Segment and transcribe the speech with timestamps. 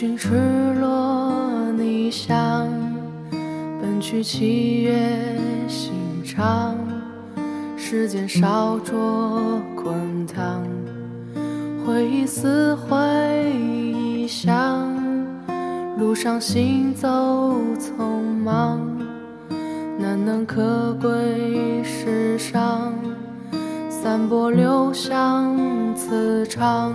[0.00, 0.28] 寻赤
[0.74, 2.68] 裸逆翔，
[3.32, 4.96] 奔去七月
[5.66, 5.90] 心
[6.24, 6.76] 肠，
[7.76, 10.62] 时间烧灼滚烫，
[11.84, 14.88] 回忆撕毁臆想，
[15.98, 17.08] 路上行走
[17.80, 18.78] 匆忙，
[19.98, 22.94] 难能可贵世上，
[23.90, 25.56] 散播留香
[25.96, 26.94] 磁场。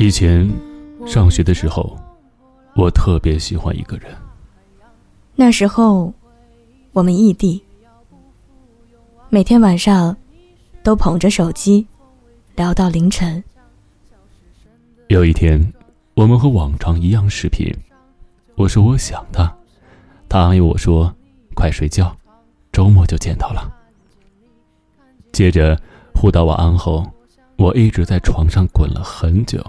[0.00, 0.50] 以前
[1.06, 1.94] 上学的时候，
[2.74, 4.10] 我特别喜欢一个人。
[5.34, 6.10] 那时候
[6.92, 7.62] 我们异地，
[9.28, 10.16] 每天晚上
[10.82, 11.86] 都捧着手机
[12.56, 13.44] 聊到凌晨。
[15.08, 15.70] 有一天，
[16.14, 17.70] 我们和往常一样视频，
[18.54, 19.54] 我说我想他，
[20.30, 21.14] 他安慰我说
[21.54, 22.16] ：“快睡觉，
[22.72, 23.70] 周末就见到了。”
[25.30, 25.78] 接着
[26.14, 27.06] 互道晚安后，
[27.58, 29.62] 我一直在床上滚了很久。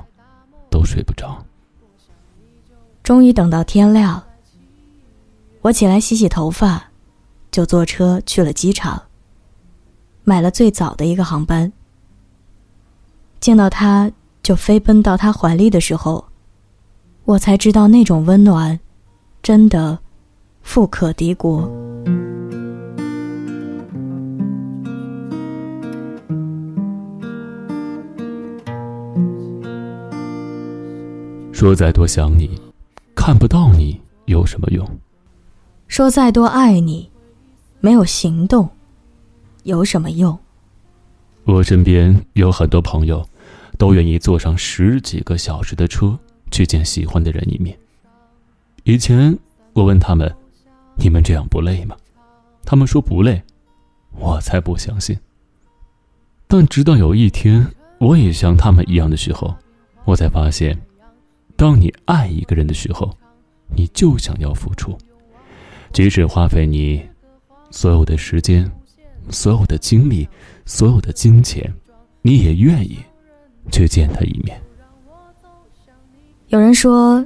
[0.81, 1.45] 都睡不着。
[3.03, 4.23] 终于等到天亮，
[5.61, 6.89] 我起来洗洗头发，
[7.51, 8.99] 就坐车去了机场。
[10.23, 11.71] 买了最早的一个航班。
[13.39, 16.25] 见到他就飞奔到他怀里的时候，
[17.25, 18.79] 我才知道那种温暖，
[19.43, 19.99] 真的
[20.63, 21.69] 富可敌国。
[31.61, 32.59] 说再多想你，
[33.13, 34.83] 看不到你有什么用？
[35.87, 37.07] 说再多爱你，
[37.79, 38.67] 没有行动，
[39.61, 40.35] 有什么用？
[41.43, 43.23] 我身边有很多朋友，
[43.77, 46.17] 都愿意坐上十几个小时的车
[46.49, 47.77] 去见喜欢的人一面。
[48.81, 49.37] 以前
[49.73, 50.35] 我问他们
[50.97, 51.95] ：“你们这样不累吗？”
[52.65, 53.39] 他们说不累，
[54.17, 55.15] 我才不相信。
[56.47, 57.63] 但直到有一天，
[57.99, 59.53] 我也像他们一样的时候，
[60.05, 60.75] 我才发现。
[61.61, 63.15] 当你爱一个人的时候，
[63.77, 64.97] 你就想要付出，
[65.93, 66.99] 即使花费你
[67.69, 68.67] 所有的时间、
[69.29, 70.27] 所有的精力、
[70.65, 71.71] 所有的金钱，
[72.23, 72.97] 你也愿意
[73.71, 74.59] 去见他一面。
[76.47, 77.23] 有人说，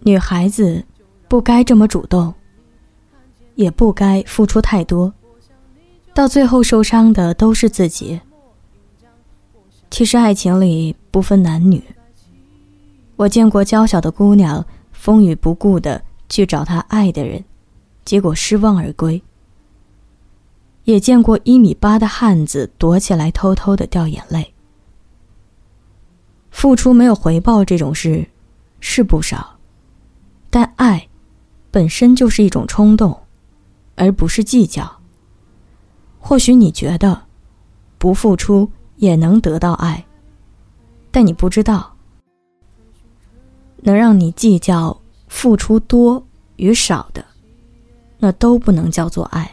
[0.00, 0.82] 女孩子
[1.28, 2.32] 不该这么主动，
[3.56, 5.12] 也不该付出太多，
[6.14, 8.18] 到最后受伤的都是自己。
[9.90, 11.82] 其实，爱情里不分男女。
[13.16, 17.42] 我见过娇小的姑娘风雨不顾的去找她爱的人，
[18.04, 19.22] 结果失望而归。
[20.84, 24.54] 也见过一米八的汉子躲起来偷偷的掉眼泪。
[26.50, 28.28] 付出没有回报这种事
[28.80, 29.58] 是不少，
[30.48, 31.08] 但爱
[31.70, 33.18] 本身就是一种冲动，
[33.94, 35.00] 而不是计较。
[36.20, 37.24] 或许你觉得
[37.98, 40.04] 不付出也能得到爱，
[41.10, 41.95] 但你不知道。
[43.82, 46.26] 能让你计较付出多
[46.56, 47.24] 与少的，
[48.18, 49.52] 那都不能叫做爱。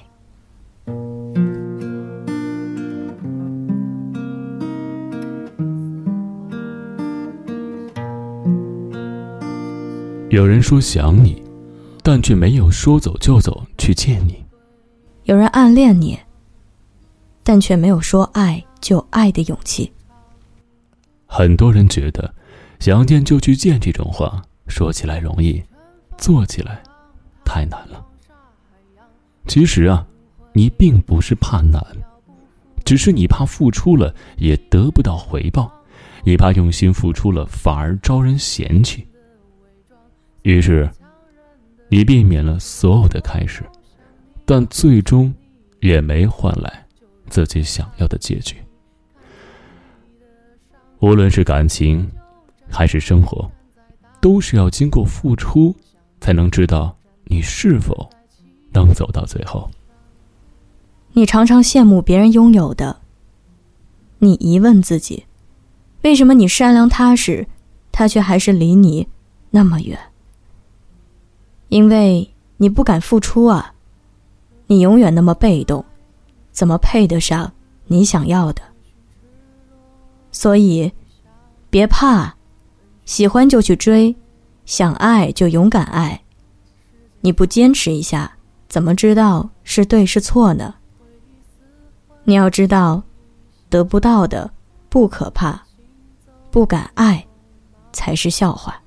[10.30, 11.44] 有人说想你，
[12.02, 14.34] 但却没有说走就走去见你；
[15.26, 16.18] 有人暗恋你，
[17.44, 19.92] 但却没有说爱就爱的勇气。
[21.28, 22.34] 很多人觉得。
[22.84, 25.64] 想见就去见，这种话说起来容易，
[26.18, 26.84] 做起来
[27.46, 28.06] 太难了。
[29.48, 30.06] 其实啊，
[30.52, 31.82] 你并不是怕难，
[32.84, 35.72] 只是你怕付出了也得不到回报，
[36.26, 39.08] 也怕用心付出了反而招人嫌弃。
[40.42, 40.92] 于是，
[41.88, 43.64] 你避免了所有的开始，
[44.44, 45.34] 但最终
[45.80, 46.86] 也没换来
[47.30, 48.58] 自己想要的结局。
[51.00, 52.12] 无论是感情。
[52.70, 53.50] 还是生活，
[54.20, 55.76] 都是要经过付出，
[56.20, 56.96] 才能知道
[57.26, 58.10] 你是否
[58.72, 59.70] 能走到最后。
[61.12, 63.00] 你常常羡慕别人拥有的，
[64.18, 65.26] 你疑问自己，
[66.02, 67.48] 为什么你善良踏实，
[67.92, 69.08] 他却还是离你
[69.52, 70.00] 那么远？
[71.70, 73.74] 因为你不敢付出啊，
[74.68, 75.86] 你永远那么被动，
[76.52, 77.54] 怎么配得上
[77.86, 78.62] 你想要的？
[80.32, 80.92] 所以，
[81.70, 82.36] 别怕。
[83.06, 84.16] 喜欢就去追，
[84.66, 86.22] 想爱就勇敢爱。
[87.22, 88.32] 你不坚持一下，
[88.68, 90.74] 怎么知道是对是错呢？
[92.24, 93.04] 你要知道，
[93.70, 94.50] 得不到的
[94.90, 95.62] 不可怕，
[96.50, 97.26] 不敢爱
[97.92, 98.80] 才是笑话。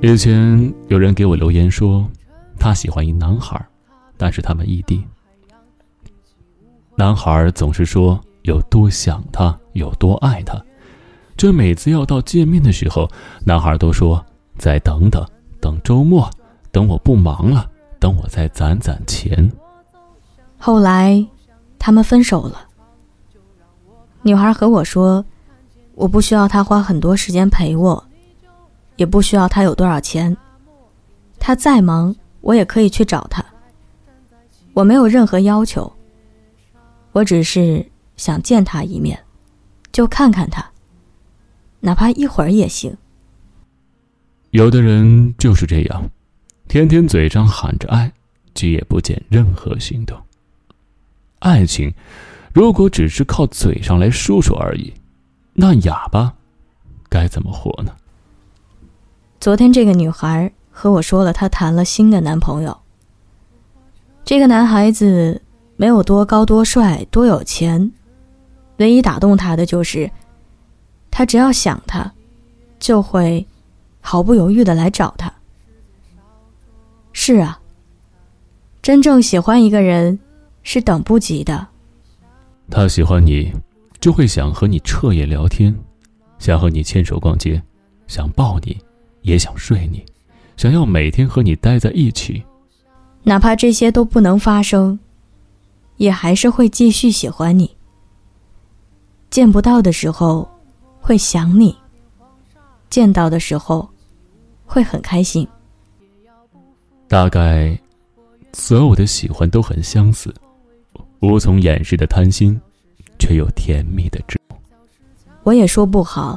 [0.00, 2.08] 以前有人给我留言说。
[2.58, 3.64] 他喜欢一男孩，
[4.16, 5.04] 但是他们异地。
[6.96, 10.60] 男孩总是说有多想他，有多爱他。
[11.36, 13.08] 这每次要到见面的时候，
[13.44, 14.24] 男孩都说
[14.56, 15.24] 再等等，
[15.60, 16.28] 等周末，
[16.72, 17.70] 等我不忙了，
[18.00, 19.50] 等我再攒攒钱。
[20.58, 21.24] 后来，
[21.78, 22.66] 他们分手了。
[24.22, 25.24] 女孩和我说
[25.94, 28.04] ：“我不需要他花很多时间陪我，
[28.96, 30.36] 也不需要他有多少钱。
[31.38, 33.44] 他再忙，我也可以去找他。
[34.74, 35.92] 我没有任何要求。
[37.12, 37.84] 我只是
[38.16, 39.18] 想见他一面，
[39.90, 40.70] 就看看他，
[41.80, 42.96] 哪怕一会儿也行。”
[44.50, 46.10] 有的人就是这样，
[46.68, 48.12] 天天嘴上喊着爱，
[48.54, 50.18] 却也不见任何行动。
[51.40, 51.92] 爱情，
[52.54, 54.92] 如果只是靠嘴上来说说而已，
[55.52, 56.34] 那哑巴
[57.08, 57.94] 该怎么活呢？
[59.40, 62.78] 昨天这个女孩和我说了，她谈了新的男朋友。
[64.24, 65.42] 这个男孩子
[65.76, 67.90] 没有多高、多帅、多有钱，
[68.76, 70.08] 唯一打动她的就是，
[71.10, 72.12] 他只要想他，
[72.78, 73.44] 就会
[74.00, 75.32] 毫不犹豫的来找他。
[77.12, 77.60] 是啊，
[78.80, 80.16] 真正喜欢一个人。
[80.64, 81.66] 是等不及的。
[82.70, 83.50] 他喜欢你，
[84.00, 85.74] 就会想和你彻夜聊天，
[86.38, 87.62] 想和你牵手逛街，
[88.06, 88.76] 想抱你，
[89.22, 90.04] 也想睡你，
[90.58, 92.42] 想要每天和你待在一起。
[93.22, 94.98] 哪怕这些都不能发生，
[95.98, 97.74] 也还是会继续喜欢你。
[99.30, 100.48] 见不到的时候，
[101.00, 101.72] 会想你；
[102.90, 103.88] 见到的时候，
[104.66, 105.46] 会很开心。
[107.06, 107.78] 大概，
[108.52, 110.34] 所有的喜欢都很相似。
[111.20, 112.60] 无从掩饰的贪心，
[113.16, 114.56] 却又甜蜜的执着。
[115.44, 116.36] 我也说不好，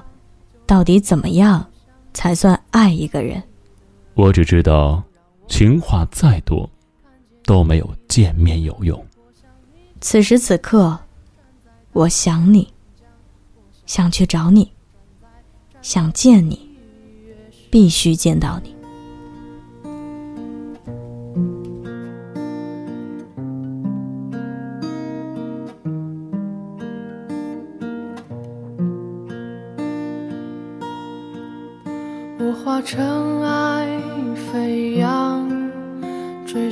[0.68, 1.66] 到底怎么样
[2.14, 3.42] 才算爱一个人？
[4.22, 5.04] 我只知道，
[5.48, 6.70] 情话再多，
[7.44, 9.04] 都没有见面有用。
[10.00, 10.96] 此时此刻，
[11.92, 12.72] 我想你，
[13.88, 14.72] 想去找你，
[15.82, 16.70] 想见你，
[17.72, 18.76] 必须见到你。
[32.64, 33.04] 化尘